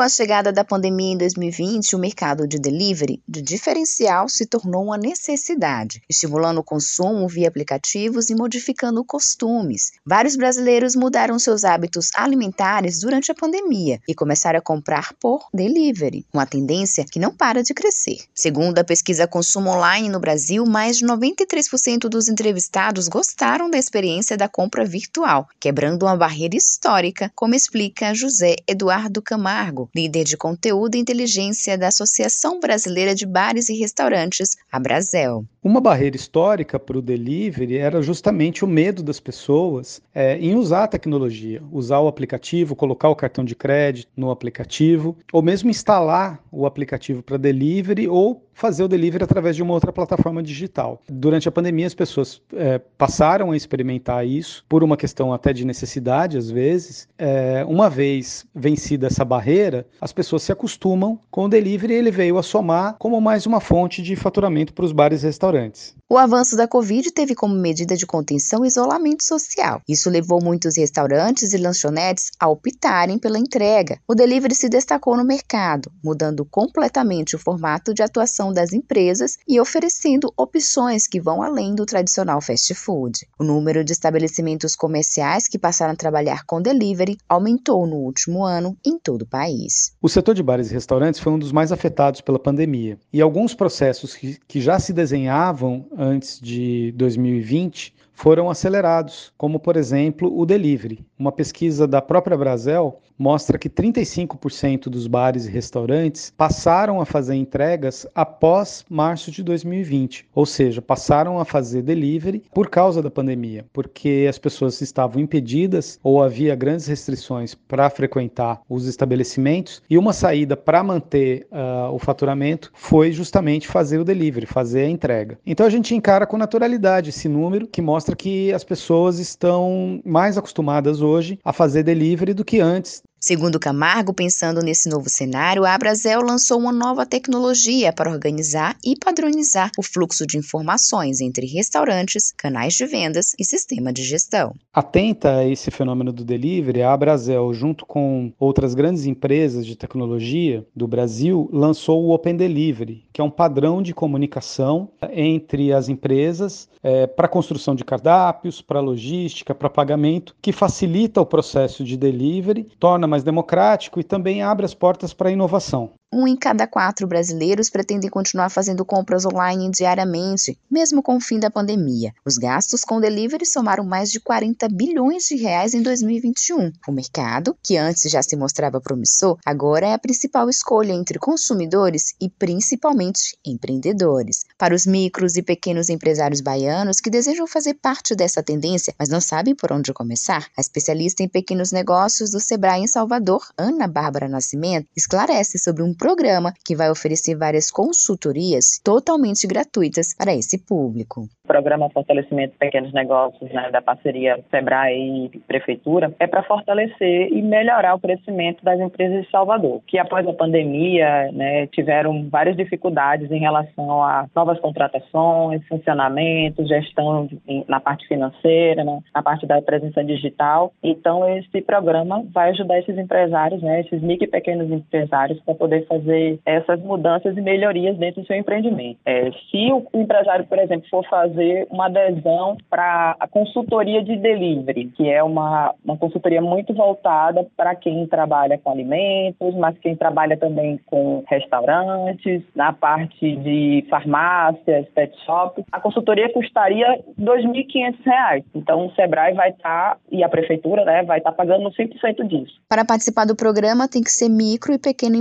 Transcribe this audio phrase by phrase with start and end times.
[0.00, 4.84] Com a chegada da pandemia em 2020, o mercado de delivery de diferencial se tornou
[4.84, 9.92] uma necessidade, estimulando o consumo via aplicativos e modificando costumes.
[10.02, 16.24] Vários brasileiros mudaram seus hábitos alimentares durante a pandemia e começaram a comprar por delivery,
[16.32, 18.20] uma tendência que não para de crescer.
[18.34, 24.34] Segundo a pesquisa Consumo Online no Brasil, mais de 93% dos entrevistados gostaram da experiência
[24.34, 30.94] da compra virtual, quebrando uma barreira histórica, como explica José Eduardo Camargo líder de conteúdo
[30.94, 35.44] e inteligência da Associação Brasileira de Bares e Restaurantes, a Brasel.
[35.62, 40.84] Uma barreira histórica para o delivery era justamente o medo das pessoas é, em usar
[40.84, 46.42] a tecnologia, usar o aplicativo, colocar o cartão de crédito no aplicativo, ou mesmo instalar
[46.50, 51.00] o aplicativo para delivery ou fazer o delivery através de uma outra plataforma digital.
[51.08, 55.64] Durante a pandemia, as pessoas é, passaram a experimentar isso por uma questão até de
[55.64, 57.08] necessidade, às vezes.
[57.18, 62.10] É, uma vez vencida essa barreira, as pessoas se acostumam com o delivery e ele
[62.10, 65.99] veio a somar como mais uma fonte de faturamento para os bares e restaurantes restaurantes.
[66.12, 69.80] O avanço da Covid teve como medida de contenção isolamento social.
[69.88, 74.00] Isso levou muitos restaurantes e lanchonetes a optarem pela entrega.
[74.08, 79.60] O delivery se destacou no mercado, mudando completamente o formato de atuação das empresas e
[79.60, 83.20] oferecendo opções que vão além do tradicional fast food.
[83.38, 88.76] O número de estabelecimentos comerciais que passaram a trabalhar com delivery aumentou no último ano
[88.84, 89.92] em todo o país.
[90.02, 93.54] O setor de bares e restaurantes foi um dos mais afetados pela pandemia, e alguns
[93.54, 101.02] processos que já se desenhavam antes de 2020 foram acelerados, como por exemplo o delivery.
[101.18, 107.34] Uma pesquisa da própria Brasel mostra que 35% dos bares e restaurantes passaram a fazer
[107.34, 113.66] entregas após março de 2020, ou seja, passaram a fazer delivery por causa da pandemia,
[113.72, 120.12] porque as pessoas estavam impedidas ou havia grandes restrições para frequentar os estabelecimentos e uma
[120.12, 125.38] saída para manter uh, o faturamento foi justamente fazer o delivery, fazer a entrega.
[125.44, 130.36] Então a gente encara com naturalidade esse número que mostra que as pessoas estão mais
[130.36, 135.74] acostumadas hoje a fazer delivery do que antes Segundo Camargo, pensando nesse novo cenário, a
[135.74, 142.32] Abrazel lançou uma nova tecnologia para organizar e padronizar o fluxo de informações entre restaurantes,
[142.32, 144.54] canais de vendas e sistema de gestão.
[144.72, 150.66] Atenta a esse fenômeno do delivery, a Abrazel, junto com outras grandes empresas de tecnologia
[150.74, 156.70] do Brasil, lançou o Open Delivery, que é um padrão de comunicação entre as empresas
[156.82, 162.66] é, para construção de cardápios, para logística, para pagamento, que facilita o processo de delivery,
[162.78, 165.92] torna mais democrático e também abre as portas para a inovação.
[166.12, 171.38] Um em cada quatro brasileiros pretendem continuar fazendo compras online diariamente, mesmo com o fim
[171.38, 172.12] da pandemia.
[172.24, 176.72] Os gastos com delivery somaram mais de 40 bilhões de reais em 2021.
[176.88, 182.12] O mercado, que antes já se mostrava promissor, agora é a principal escolha entre consumidores
[182.20, 184.44] e principalmente empreendedores.
[184.58, 189.20] Para os micros e pequenos empresários baianos que desejam fazer parte dessa tendência, mas não
[189.20, 194.28] sabem por onde começar, a especialista em pequenos negócios do Sebrae em Salvador, Ana Bárbara
[194.28, 201.28] Nascimento, esclarece sobre um programa que vai oferecer várias consultorias totalmente gratuitas para esse público.
[201.44, 207.30] O programa Fortalecimento de Pequenos Negócios, né, da parceria Sebrae e Prefeitura, é para fortalecer
[207.30, 212.56] e melhorar o crescimento das empresas de Salvador, que após a pandemia né, tiveram várias
[212.56, 217.28] dificuldades em relação a novas contratações, funcionamento, gestão
[217.68, 220.72] na parte financeira, né, na parte da presença digital.
[220.82, 225.89] Então, esse programa vai ajudar esses empresários, né, esses micro e pequenos empresários, para poder
[225.90, 228.98] fazer essas mudanças e melhorias dentro do seu empreendimento.
[229.04, 234.86] É, se o empresário, por exemplo, for fazer uma adesão para a consultoria de delivery,
[234.96, 240.36] que é uma, uma consultoria muito voltada para quem trabalha com alimentos, mas quem trabalha
[240.36, 248.44] também com restaurantes, na parte de farmácias, pet shop, a consultoria custaria R$ 2.500.
[248.54, 252.26] Então, o Sebrae vai estar, tá, e a prefeitura, né, vai estar tá pagando 100%
[252.28, 252.60] disso.
[252.68, 255.16] Para participar do programa, tem que ser micro e pequeno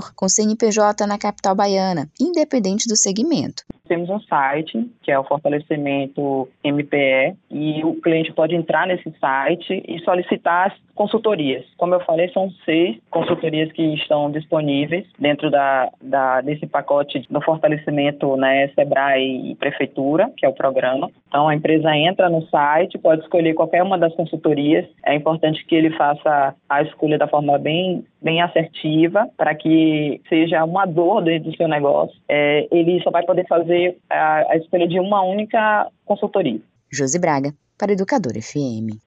[0.00, 5.24] empreendedor com CNPJ na capital baiana, independente do segmento temos um site, que é o
[5.24, 11.64] Fortalecimento MPE, e o cliente pode entrar nesse site e solicitar as consultorias.
[11.76, 17.40] Como eu falei, são seis consultorias que estão disponíveis dentro da, da desse pacote do
[17.40, 21.10] fortalecimento né, Sebrae e Prefeitura, que é o programa.
[21.26, 24.86] Então, a empresa entra no site, pode escolher qualquer uma das consultorias.
[25.04, 30.62] É importante que ele faça a escolha da forma bem, bem assertiva, para que seja
[30.64, 32.16] uma dor dentro do seu negócio.
[32.28, 36.60] É, ele só vai poder fazer fazer a, a escolha de uma única consultoria.
[36.92, 38.98] Josi Braga, para Educador FM.